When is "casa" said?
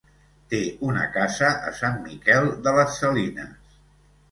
1.17-1.51